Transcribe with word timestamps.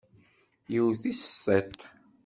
Yewwet-it 0.73 1.15
s 1.21 1.33
tiṭ. 1.43 1.79